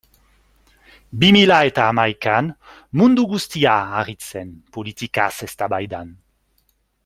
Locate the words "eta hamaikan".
1.71-2.49